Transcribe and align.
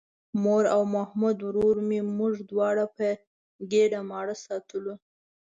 مور 0.43 0.63
او 0.73 0.81
محمود 0.95 1.37
ورور 1.47 1.75
مې 1.87 1.99
موږ 2.17 2.33
دواړه 2.51 2.85
په 2.95 3.07
ګېډه 3.71 3.99
ماړه 4.09 4.35
ساتلو. 4.45 4.93